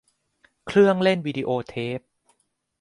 [0.67, 1.99] เครื่องเล่นวีดีโอเทป